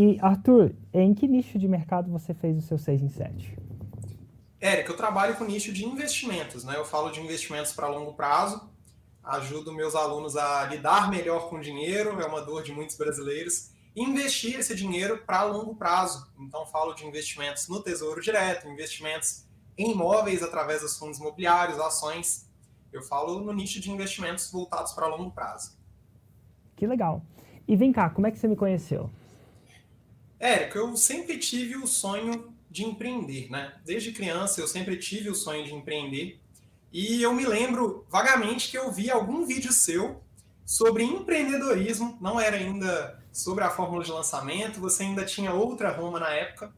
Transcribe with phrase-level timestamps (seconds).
[0.00, 3.58] E, Arthur, em que nicho de mercado você fez o seu 6 em 7?
[4.60, 6.76] Érica, eu trabalho com nicho de investimentos, né?
[6.76, 8.70] Eu falo de investimentos para longo prazo,
[9.24, 14.00] ajudo meus alunos a lidar melhor com dinheiro, é uma dor de muitos brasileiros, e
[14.04, 16.30] investir esse dinheiro para longo prazo.
[16.38, 19.46] Então, falo de investimentos no Tesouro Direto, investimentos
[19.76, 22.48] em imóveis através dos fundos imobiliários, ações.
[22.92, 25.76] Eu falo no nicho de investimentos voltados para longo prazo.
[26.76, 27.20] Que legal.
[27.66, 29.10] E vem cá, como é que você me conheceu?
[30.38, 33.74] Érico, eu sempre tive o sonho de empreender, né?
[33.84, 36.38] Desde criança eu sempre tive o sonho de empreender.
[36.92, 40.22] E eu me lembro vagamente que eu vi algum vídeo seu
[40.64, 46.20] sobre empreendedorismo, não era ainda sobre a fórmula de lançamento, você ainda tinha outra Roma
[46.20, 46.72] na época,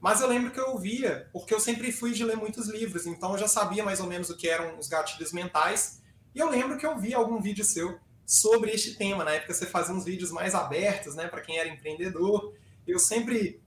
[0.00, 3.32] mas eu lembro que eu via, porque eu sempre fui de ler muitos livros, então
[3.32, 6.00] eu já sabia mais ou menos o que eram os gatilhos mentais,
[6.34, 9.66] e eu lembro que eu vi algum vídeo seu sobre este tema, na época você
[9.66, 12.54] fazia uns vídeos mais abertos, né, para quem era empreendedor,
[12.86, 13.62] eu sempre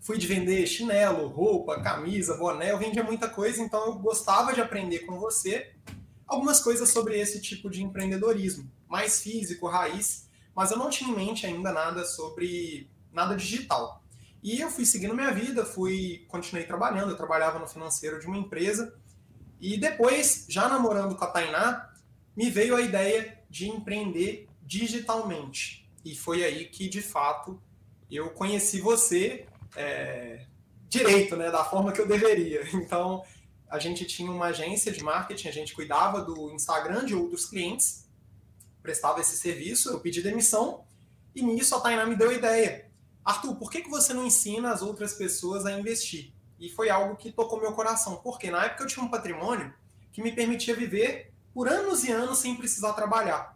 [0.00, 4.60] fui de vender chinelo, roupa, camisa, boné, eu vendia muita coisa, então eu gostava de
[4.60, 5.72] aprender com você
[6.26, 11.14] algumas coisas sobre esse tipo de empreendedorismo, mais físico, raiz, mas eu não tinha em
[11.14, 14.02] mente ainda nada sobre nada digital.
[14.42, 18.38] E eu fui seguindo minha vida, fui continuei trabalhando, eu trabalhava no financeiro de uma
[18.38, 18.94] empresa
[19.60, 21.90] e depois, já namorando com a Tainá,
[22.36, 25.88] me veio a ideia de empreender digitalmente.
[26.04, 27.60] E foi aí que, de fato,
[28.14, 30.46] eu conheci você é,
[30.88, 32.62] direito, né, da forma que eu deveria.
[32.72, 33.24] Então,
[33.68, 38.06] a gente tinha uma agência de marketing, a gente cuidava do Instagram de outros clientes,
[38.80, 40.84] prestava esse serviço, eu pedi demissão,
[41.34, 42.88] e nisso a Tainá me deu a ideia.
[43.24, 46.32] Arthur, por que, que você não ensina as outras pessoas a investir?
[46.60, 49.74] E foi algo que tocou meu coração, porque na época eu tinha um patrimônio
[50.12, 53.55] que me permitia viver por anos e anos sem precisar trabalhar.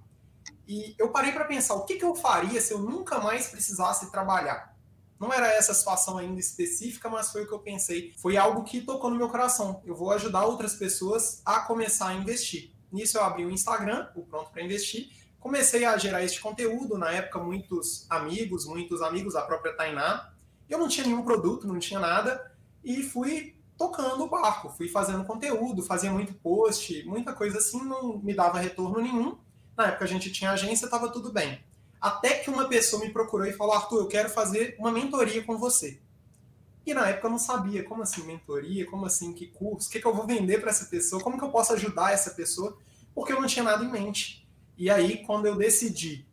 [0.71, 4.09] E eu parei para pensar, o que, que eu faria se eu nunca mais precisasse
[4.09, 4.73] trabalhar?
[5.19, 8.15] Não era essa situação ainda específica, mas foi o que eu pensei.
[8.19, 9.83] Foi algo que tocou no meu coração.
[9.85, 12.73] Eu vou ajudar outras pessoas a começar a investir.
[12.93, 15.11] Nisso eu abri o Instagram, o Pronto para Investir.
[15.41, 16.97] Comecei a gerar este conteúdo.
[16.97, 20.33] Na época, muitos amigos, muitos amigos, a própria Tainá.
[20.69, 22.55] Eu não tinha nenhum produto, não tinha nada.
[22.85, 28.19] E fui tocando o barco, fui fazendo conteúdo, fazia muito post, muita coisa assim, não
[28.19, 29.37] me dava retorno nenhum.
[29.81, 31.59] Na época a gente tinha agência, estava tudo bem.
[31.99, 35.57] Até que uma pessoa me procurou e falou: Arthur, eu quero fazer uma mentoria com
[35.57, 35.99] você.
[36.85, 39.99] E na época eu não sabia como assim mentoria, como assim que curso, o que,
[39.99, 42.77] que eu vou vender para essa pessoa, como que eu posso ajudar essa pessoa,
[43.15, 44.47] porque eu não tinha nada em mente.
[44.77, 46.27] E aí, quando eu decidi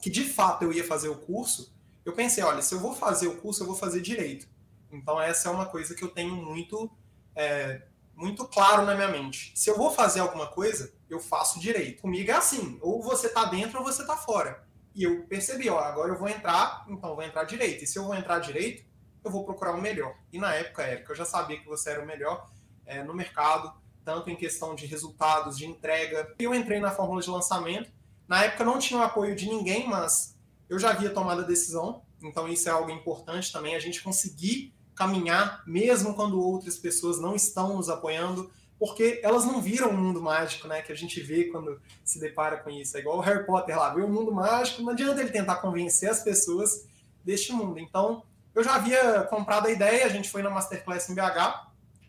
[0.00, 1.70] que de fato eu ia fazer o curso,
[2.06, 4.48] eu pensei: olha, se eu vou fazer o curso, eu vou fazer direito.
[4.90, 6.90] Então, essa é uma coisa que eu tenho muito,
[7.36, 7.82] é,
[8.14, 9.52] muito claro na minha mente.
[9.54, 12.02] Se eu vou fazer alguma coisa, eu faço direito.
[12.02, 14.66] Comigo é assim: ou você está dentro ou você está fora.
[14.94, 17.84] E eu percebi, ó, agora eu vou entrar, então eu vou entrar direito.
[17.84, 18.84] E se eu vou entrar direito,
[19.24, 20.14] eu vou procurar o melhor.
[20.32, 22.50] E na época, Érica, eu já sabia que você era o melhor
[22.84, 23.72] é, no mercado,
[24.04, 26.34] tanto em questão de resultados, de entrega.
[26.38, 27.90] Eu entrei na fórmula de lançamento.
[28.26, 30.36] Na época não tinha o apoio de ninguém, mas
[30.68, 32.02] eu já havia tomado a decisão.
[32.22, 37.36] Então isso é algo importante também, a gente conseguir caminhar, mesmo quando outras pessoas não
[37.36, 40.82] estão nos apoiando porque elas não viram o mundo mágico, né?
[40.82, 42.96] Que a gente vê quando se depara com isso.
[42.96, 46.08] É igual o Harry Potter lá, viu o mundo mágico, não adianta ele tentar convencer
[46.08, 46.86] as pessoas
[47.24, 47.78] deste mundo.
[47.78, 48.22] Então,
[48.54, 51.68] eu já havia comprado a ideia, a gente foi na Masterclass em BH,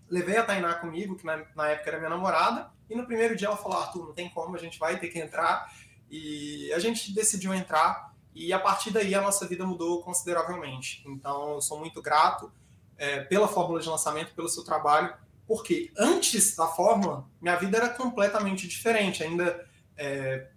[0.09, 3.47] levei a Tainá comigo, que na, na época era minha namorada, e no primeiro dia
[3.47, 5.71] ela falou, Arthur, não tem como, a gente vai ter que entrar,
[6.09, 11.03] e a gente decidiu entrar, e a partir daí a nossa vida mudou consideravelmente.
[11.05, 12.51] Então, eu sou muito grato
[12.97, 15.13] é, pela fórmula de lançamento, pelo seu trabalho,
[15.49, 19.23] porque antes da fórmula, minha vida era completamente diferente.
[19.23, 19.67] Ainda
[19.97, 20.47] é,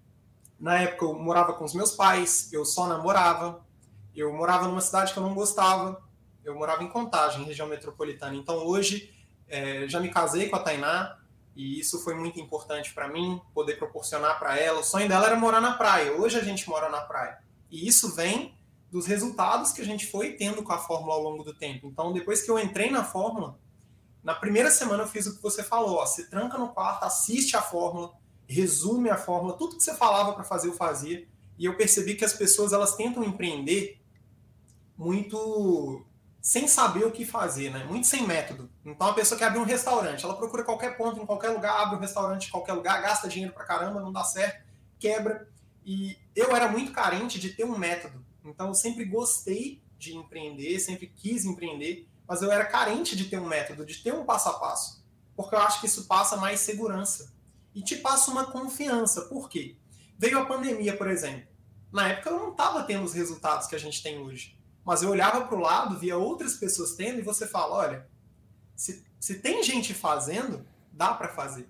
[0.60, 3.64] na época eu morava com os meus pais, eu só namorava,
[4.14, 5.98] eu morava numa cidade que eu não gostava,
[6.44, 8.36] eu morava em Contagem, região metropolitana.
[8.36, 9.10] Então hoje
[9.48, 11.18] é, já me casei com a Tainá
[11.56, 14.80] e isso foi muito importante para mim, poder proporcionar para ela.
[14.80, 16.12] O sonho dela era morar na praia.
[16.12, 17.38] Hoje a gente mora na praia.
[17.70, 18.54] E isso vem
[18.90, 21.86] dos resultados que a gente foi tendo com a fórmula ao longo do tempo.
[21.86, 23.58] Então, depois que eu entrei na fórmula,
[24.22, 27.56] na primeira semana eu fiz o que você falou, ó, se tranca no quarto, assiste
[27.56, 28.12] a fórmula,
[28.46, 31.26] resume a fórmula, tudo que você falava para fazer eu fazia.
[31.58, 34.00] E eu percebi que as pessoas elas tentam empreender
[34.96, 36.04] muito
[36.40, 37.84] sem saber o que fazer, né?
[37.84, 38.68] Muito sem método.
[38.84, 41.96] Então a pessoa quer abrir um restaurante, ela procura qualquer ponto em qualquer lugar, abre
[41.96, 44.64] um restaurante em qualquer lugar, gasta dinheiro pra caramba, não dá certo,
[44.98, 45.48] quebra.
[45.84, 48.24] E eu era muito carente de ter um método.
[48.44, 53.38] Então eu sempre gostei de empreender, sempre quis empreender, mas eu era carente de ter
[53.38, 55.04] um método, de ter um passo a passo,
[55.36, 57.32] porque eu acho que isso passa mais segurança
[57.74, 59.22] e te passa uma confiança.
[59.22, 59.76] Por quê?
[60.18, 61.48] Veio a pandemia, por exemplo.
[61.92, 64.58] Na época eu não estava tendo os resultados que a gente tem hoje.
[64.84, 68.08] mas eu olhava para o lado, via outras pessoas tendo, e você fala: olha,
[68.74, 71.68] se, se tem gente fazendo, dá para fazer.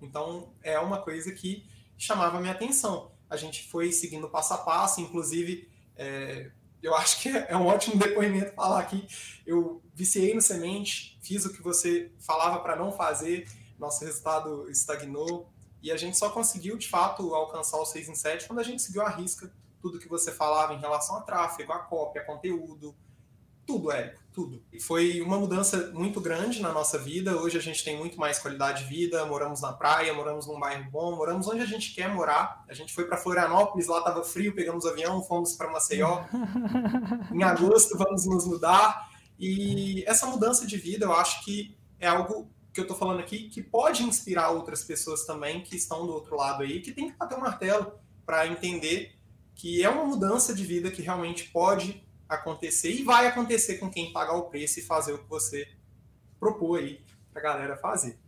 [0.00, 1.66] Então, é uma coisa que
[1.96, 3.12] chamava minha atenção.
[3.28, 6.50] A gente foi seguindo passo a passo, inclusive, é,
[6.84, 9.06] eu acho que é um ótimo depoimento falar aqui.
[9.46, 13.48] Eu viciei no semente, fiz o que você falava para não fazer,
[13.78, 15.50] nosso resultado estagnou,
[15.82, 18.82] e a gente só conseguiu, de fato, alcançar o 6 em 7 quando a gente
[18.82, 19.50] seguiu a risca
[19.80, 22.94] tudo que você falava em relação a tráfego, a cópia, conteúdo,
[23.66, 24.62] tudo, Érico, tudo.
[24.72, 27.36] E foi uma mudança muito grande na nossa vida.
[27.36, 30.90] Hoje a gente tem muito mais qualidade de vida, moramos na praia, moramos num bairro
[30.90, 32.64] bom, moramos onde a gente quer morar.
[32.68, 36.24] A gente foi para Florianópolis, lá estava frio, pegamos avião, fomos para Maceió.
[37.32, 39.08] em agosto vamos nos mudar.
[39.38, 43.48] E essa mudança de vida, eu acho que é algo que eu estou falando aqui
[43.48, 47.16] que pode inspirar outras pessoas também que estão do outro lado aí, que tem que
[47.16, 47.92] bater o um martelo
[48.26, 49.14] para entender
[49.54, 52.04] que é uma mudança de vida que realmente pode
[52.34, 55.68] acontecer e vai acontecer com quem pagar o preço e fazer o que você
[56.38, 57.00] propôs aí
[57.32, 58.18] para a galera fazer.